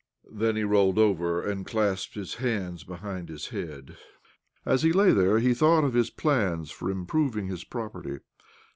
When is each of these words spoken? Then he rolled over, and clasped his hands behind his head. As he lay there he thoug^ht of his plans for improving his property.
Then 0.31 0.55
he 0.55 0.63
rolled 0.63 0.97
over, 0.97 1.43
and 1.47 1.63
clasped 1.63 2.15
his 2.15 2.33
hands 2.41 2.83
behind 2.83 3.29
his 3.29 3.49
head. 3.49 3.97
As 4.65 4.81
he 4.81 4.91
lay 4.91 5.11
there 5.11 5.37
he 5.37 5.51
thoug^ht 5.51 5.85
of 5.85 5.93
his 5.93 6.09
plans 6.09 6.71
for 6.71 6.89
improving 6.89 7.45
his 7.45 7.63
property. 7.63 8.17